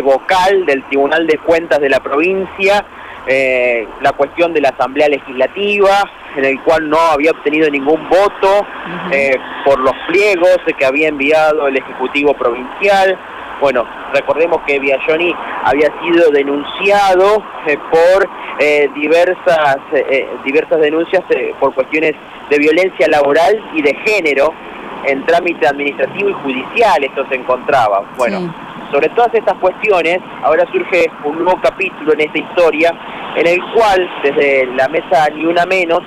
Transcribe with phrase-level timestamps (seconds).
[0.00, 2.82] vocal del Tribunal de Cuentas de la provincia,
[3.26, 8.66] eh, la cuestión de la Asamblea Legislativa, en el cual no había obtenido ningún voto
[9.10, 9.36] eh,
[9.66, 13.18] por los pliegos que había enviado el Ejecutivo Provincial.
[13.60, 13.84] Bueno,
[14.14, 18.30] recordemos que Biaggioni había sido denunciado eh, por
[18.94, 19.76] diversas,
[20.44, 21.22] diversas denuncias
[21.60, 22.14] por cuestiones
[22.48, 24.54] de violencia laboral y de género
[25.04, 28.04] en trámite administrativo y judicial, esto se encontraba.
[28.16, 32.94] Bueno sobre todas estas cuestiones, ahora surge un nuevo capítulo en esta historia,
[33.36, 36.02] en el cual desde la mesa Ni Una Menos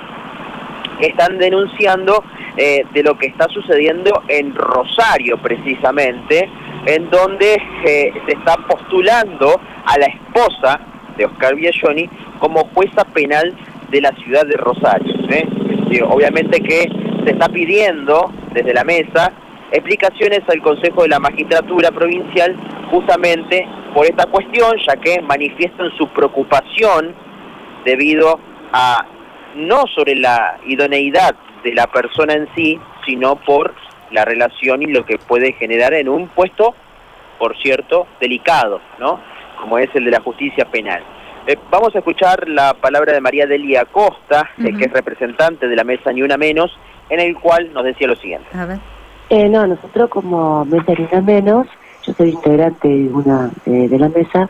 [1.00, 2.22] están denunciando
[2.56, 6.48] eh, de lo que está sucediendo en Rosario precisamente,
[6.86, 10.80] en donde eh, se está postulando a la esposa
[11.16, 13.52] de Oscar Biagioni como jueza penal
[13.90, 15.12] de la ciudad de Rosario.
[15.30, 15.48] ¿eh?
[16.08, 16.88] obviamente que
[17.24, 19.32] se está pidiendo desde la mesa
[19.72, 22.56] explicaciones al Consejo de la Magistratura Provincial
[22.90, 27.14] justamente por esta cuestión, ya que manifiestan su preocupación
[27.84, 28.38] debido
[28.72, 29.06] a
[29.54, 33.74] no sobre la idoneidad de la persona en sí, sino por
[34.10, 36.74] la relación y lo que puede generar en un puesto,
[37.38, 39.20] por cierto, delicado, ¿no?
[39.60, 41.02] Como es el de la justicia penal.
[41.46, 45.76] Eh, vamos a escuchar la palabra de María Delia Costa, eh, que es representante de
[45.76, 46.76] la mesa Ni Una Menos,
[47.08, 48.48] en el cual nos decía lo siguiente.
[48.52, 48.78] A ver.
[49.28, 51.66] Eh, no, nosotros como Mesa Ni Una Menos
[52.06, 54.48] yo soy integrante de una eh, de la mesa.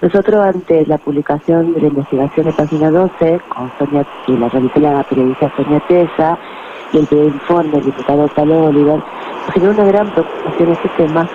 [0.00, 4.78] Nosotros ante la publicación de la investigación de página 12, con Sonia, y la realizó
[4.80, 6.38] la periodista Sonia Tesa,
[6.92, 9.02] y el primer informe del diputado Palo Oliver,
[9.52, 11.28] generó una gran preocupación este tema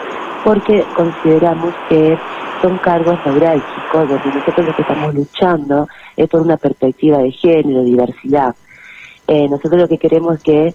[0.43, 2.17] porque consideramos que
[2.61, 7.83] son cargos neurálgicos donde nosotros lo que estamos luchando es por una perspectiva de género,
[7.83, 8.55] diversidad.
[9.27, 10.73] Eh, nosotros lo que queremos que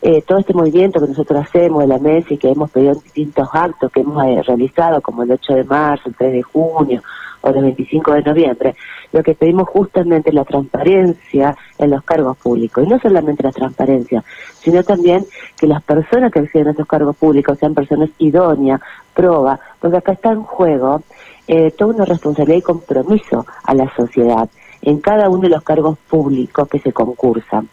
[0.00, 3.00] eh, todo este movimiento que nosotros hacemos de la mesa y que hemos pedido en
[3.00, 7.02] distintos actos que hemos eh, realizado, como el 8 de marzo, el 3 de junio
[7.40, 8.74] o el 25 de noviembre,
[9.12, 12.84] lo que pedimos justamente es la transparencia en los cargos públicos.
[12.84, 14.24] Y no solamente la transparencia,
[14.60, 15.24] sino también
[15.58, 18.80] que las personas que acceden a esos cargos públicos sean personas idóneas,
[19.14, 21.02] proba, porque acá está en juego
[21.46, 24.48] eh, toda una responsabilidad y compromiso a la sociedad
[24.82, 27.68] en cada uno de los cargos públicos que se concursan.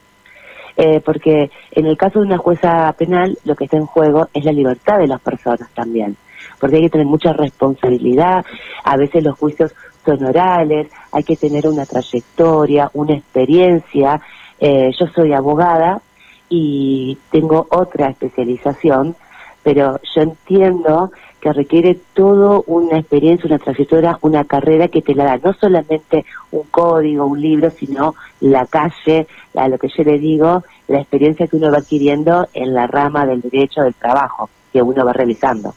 [0.77, 4.43] Eh, porque en el caso de una jueza penal lo que está en juego es
[4.43, 6.17] la libertad de las personas también,
[6.59, 8.45] porque hay que tener mucha responsabilidad,
[8.83, 9.73] a veces los juicios
[10.05, 14.21] son orales, hay que tener una trayectoria, una experiencia.
[14.59, 16.01] Eh, yo soy abogada
[16.47, 19.15] y tengo otra especialización,
[19.63, 25.25] pero yo entiendo que requiere todo una experiencia, una trayectoria, una carrera que te la
[25.25, 30.17] da no solamente un código, un libro, sino la calle, a lo que yo le
[30.17, 34.81] digo, la experiencia que uno va adquiriendo en la rama del derecho del trabajo que
[34.81, 35.73] uno va realizando.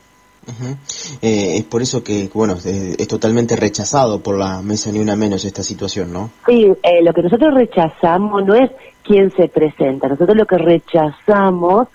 [1.21, 5.45] Eh, es por eso que, bueno, es, totalmente rechazado por la mesa ni una menos
[5.45, 6.31] esta situación, ¿no?
[6.47, 8.71] Sí, eh, lo que nosotros rechazamos no es
[9.03, 11.89] quién se presenta, nosotros lo que rechazamos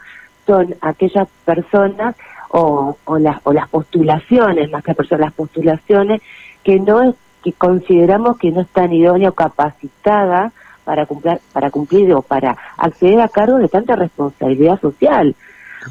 [0.45, 2.15] son aquellas personas
[2.55, 6.21] o, o, las, o las postulaciones, más que personas, las postulaciones
[6.63, 10.53] que no que consideramos que no están idóneas o capacitadas
[10.85, 15.35] para cumplir, para cumplir o para acceder a cargo de tanta responsabilidad social,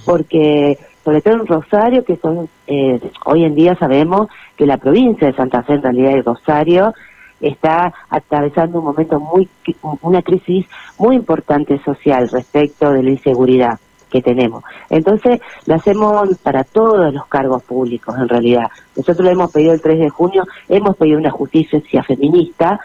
[0.06, 5.26] porque sobre todo en Rosario, que son eh, hoy en día sabemos que la provincia
[5.26, 6.94] de Santa Fe, en realidad de Rosario,
[7.40, 9.48] está atravesando un momento muy,
[10.00, 13.80] una crisis muy importante social respecto de la inseguridad
[14.12, 14.62] que tenemos.
[14.90, 18.70] Entonces, lo hacemos para todos los cargos públicos, en realidad.
[18.94, 22.78] Nosotros lo hemos pedido el 3 de junio, hemos pedido una justicia feminista,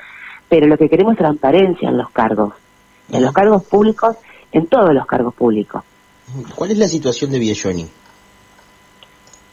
[0.48, 2.54] pero lo que queremos es transparencia en los cargos,
[3.12, 4.16] en los cargos públicos,
[4.54, 5.84] en todos los cargos públicos.
[6.56, 7.88] ¿Cuál es la situación de Biagioni?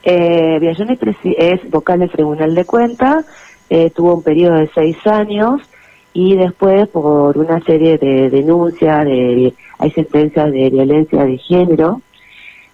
[0.04, 0.98] Eh, Biagioni
[1.36, 3.26] es vocal del Tribunal de Cuentas,
[3.68, 5.60] eh, tuvo un periodo de seis años
[6.14, 12.00] y después por una serie de denuncias, de, hay sentencias de violencia de género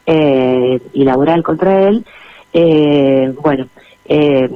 [0.04, 2.04] eh, y laboral contra él,
[2.52, 3.66] eh, bueno,
[4.04, 4.48] eh,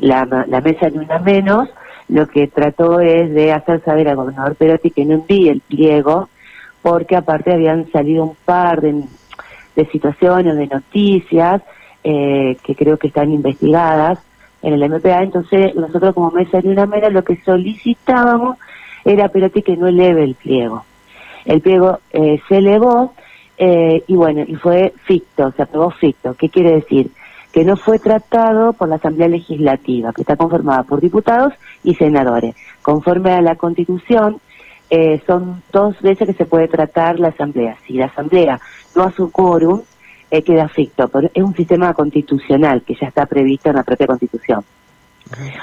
[0.00, 1.68] la, la mesa de una menos
[2.08, 6.28] lo que trató es de hacer saber al gobernador Perotti que no envíe el pliego,
[6.82, 9.02] porque aparte habían salido un par de,
[9.74, 11.62] de situaciones, de noticias,
[12.02, 14.18] que creo que están investigadas,
[14.62, 18.58] en el MPA, entonces nosotros como mesa de una mera lo que solicitábamos
[19.04, 20.84] era Perotti que no eleve el pliego.
[21.44, 23.14] El pliego eh, se elevó
[23.56, 26.34] eh, y bueno, y fue ficto, se aprobó ficto.
[26.34, 27.10] ¿Qué quiere decir?
[27.52, 31.52] Que no fue tratado por la Asamblea Legislativa, que está conformada por diputados
[31.82, 32.54] y senadores.
[32.82, 34.40] Conforme a la Constitución,
[34.88, 37.76] eh, son dos veces que se puede tratar la Asamblea.
[37.86, 38.60] Si la Asamblea
[38.94, 39.82] no hace un quórum,
[40.30, 41.10] eh, queda ficto.
[41.34, 44.64] Es un sistema constitucional que ya está previsto en la propia Constitución.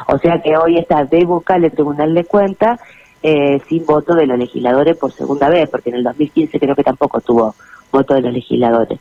[0.08, 2.80] O sea que hoy está de vocal el Tribunal de Cuentas
[3.22, 6.84] eh, sin voto de los legisladores por segunda vez, porque en el 2015 creo que
[6.84, 7.56] tampoco tuvo
[7.92, 9.00] voto de los legisladores.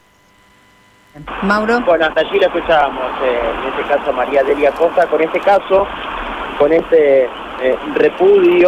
[1.43, 1.81] Mauro.
[1.81, 5.87] Bueno, hasta allí la escuchábamos, eh, en este caso María Delia Costa, con este caso,
[6.59, 8.65] con este eh, repudio.